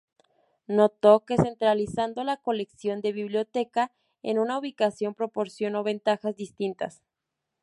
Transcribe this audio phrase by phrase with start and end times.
[0.65, 3.91] Notó que centralizando la colección de biblioteca
[4.23, 7.03] en una ubicación proporcionó ventajas distintas.